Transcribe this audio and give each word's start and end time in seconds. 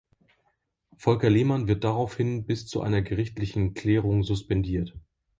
Volker 0.97 1.29
Lehmann 1.29 1.67
wird 1.67 1.83
daraufhin 1.83 2.47
bis 2.47 2.65
zu 2.65 2.81
einer 2.81 3.03
gerichtlichen 3.03 3.75
Klärung 3.75 4.23
suspendiert. 4.23 4.97